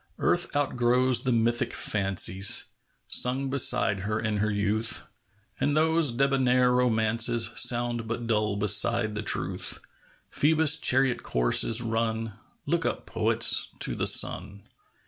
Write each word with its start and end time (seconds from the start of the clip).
ARTH 0.17 0.55
outgrows 0.55 1.21
the 1.25 1.31
mythic 1.31 1.73
fancies 1.73 2.71
Sung 3.07 3.51
beside 3.51 3.99
her 3.99 4.19
in 4.19 4.37
her 4.37 4.49
youth; 4.49 5.05
And 5.59 5.77
those 5.77 6.11
debonair 6.11 6.71
romances 6.71 7.51
Sound 7.55 8.07
but 8.07 8.25
dull 8.25 8.55
beside 8.55 9.13
the 9.13 9.21
truth. 9.21 9.77
Phoebus' 10.31 10.79
chariot 10.79 11.21
course 11.21 11.63
is 11.63 11.83
run! 11.83 12.33
Look 12.65 12.83
up, 12.83 13.05
poets, 13.05 13.67
to 13.81 13.93
the 13.93 14.07
sun 14.07 14.63